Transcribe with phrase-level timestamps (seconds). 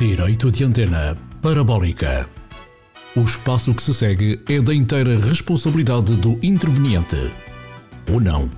[0.00, 2.26] Direito de antena parabólica.
[3.14, 7.34] O espaço que se segue é da inteira responsabilidade do interveniente.
[8.10, 8.50] Ou não.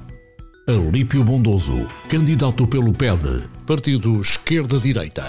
[0.69, 5.25] Alípio Bondoso, candidato pelo PED, Partido Esquerda-Direita.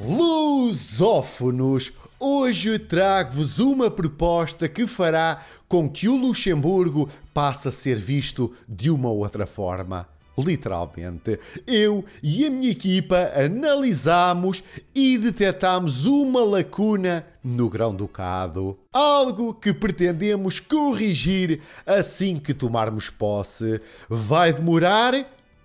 [0.00, 8.50] Lusófonos, hoje trago-vos uma proposta que fará com que o Luxemburgo passe a ser visto
[8.66, 10.13] de uma outra forma.
[10.36, 18.76] Literalmente, eu e a minha equipa analisamos e detectamos uma lacuna no grão-ducado.
[18.92, 23.80] Algo que pretendemos corrigir assim que tomarmos posse.
[24.08, 25.14] Vai demorar?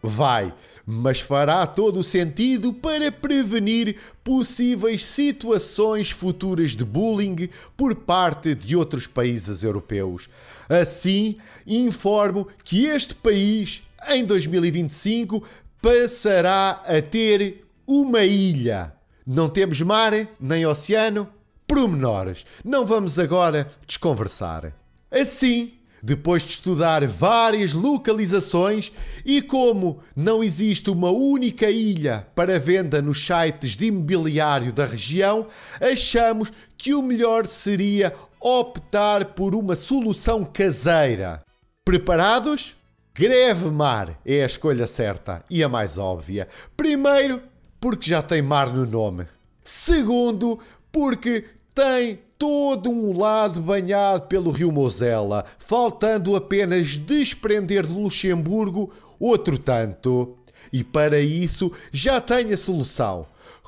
[0.02, 0.54] Vai,
[0.86, 8.78] mas fará todo o sentido para prevenir possíveis situações futuras de bullying por parte de
[8.78, 10.30] outros países europeus.
[10.70, 11.36] Assim,
[11.68, 15.44] informo que este país, em 2025,
[15.82, 18.94] passará a ter uma ilha.
[19.28, 21.28] Não temos mar nem oceano?
[21.68, 22.46] Promenores.
[22.64, 24.74] Não vamos agora desconversar.
[25.12, 28.92] Assim, depois de estudar várias localizações
[29.26, 35.48] e como não existe uma única ilha para venda nos sites de imobiliário da região,
[35.80, 41.44] achamos que o melhor seria optar por uma solução caseira.
[41.84, 42.76] Preparados?
[43.14, 46.48] Greve Mar é a escolha certa e a mais óbvia.
[46.78, 47.42] Primeiro,
[47.80, 49.26] porque já tem mar no nome.
[49.64, 50.58] Segundo,
[50.92, 59.58] porque tem todo um lado banhado pelo rio Mosela, faltando apenas desprender de Luxemburgo outro
[59.58, 60.38] tanto.
[60.72, 63.26] E para isso já tenho a solução.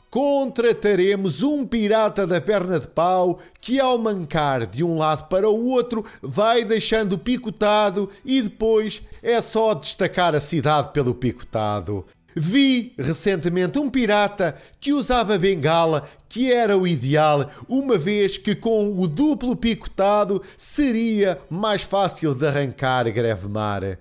[0.09, 5.65] Contrataremos um pirata da perna de pau que, ao mancar de um lado para o
[5.67, 12.05] outro, vai deixando picotado e depois é só destacar a cidade pelo picotado.
[12.35, 18.97] Vi recentemente um pirata que usava bengala, que era o ideal, uma vez que com
[18.97, 23.99] o duplo picotado seria mais fácil de arrancar greve mar.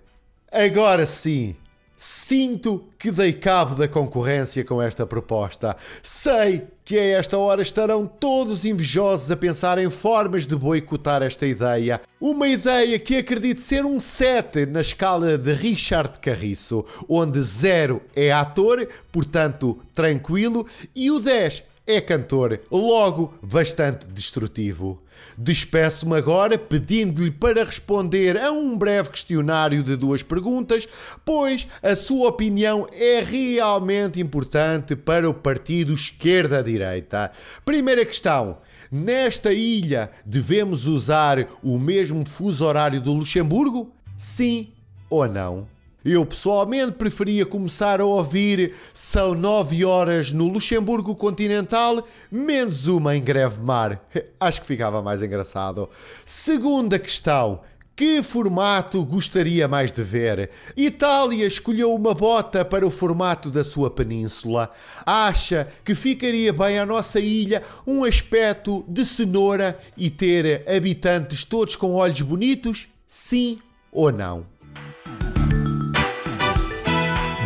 [0.52, 1.56] Agora sim,
[2.02, 5.76] Sinto que dei cabo da concorrência com esta proposta.
[6.02, 11.46] Sei que a esta hora estarão todos invejosos a pensar em formas de boicotar esta
[11.46, 12.00] ideia.
[12.18, 18.32] Uma ideia que acredito ser um 7 na escala de Richard Carriço, onde 0 é
[18.32, 20.66] ator, portanto tranquilo,
[20.96, 25.02] e o 10 é cantor, logo bastante destrutivo.
[25.36, 30.88] Despeço-me agora pedindo-lhe para responder a um breve questionário de duas perguntas,
[31.24, 37.30] pois a sua opinião é realmente importante para o partido esquerda-direita.
[37.64, 38.58] Primeira questão.
[38.90, 43.92] Nesta ilha devemos usar o mesmo fuso horário do Luxemburgo?
[44.16, 44.72] Sim
[45.08, 45.79] ou não?
[46.02, 53.22] Eu pessoalmente preferia começar a ouvir São 9 horas no Luxemburgo Continental, menos uma em
[53.22, 54.02] Greve Mar.
[54.40, 55.90] Acho que ficava mais engraçado.
[56.24, 57.60] Segunda questão.
[57.94, 60.48] Que formato gostaria mais de ver?
[60.74, 64.70] Itália escolheu uma bota para o formato da sua península.
[65.04, 71.76] Acha que ficaria bem à nossa ilha um aspecto de cenoura e ter habitantes todos
[71.76, 72.88] com olhos bonitos?
[73.06, 73.58] Sim
[73.92, 74.46] ou não?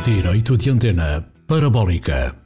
[0.04, 2.43] Direito de antena parabólica.